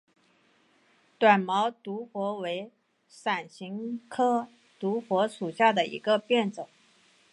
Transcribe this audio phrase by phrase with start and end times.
[1.19, 2.71] 短毛独活为
[3.07, 4.47] 伞形科
[4.79, 6.67] 独活属下的一个变种。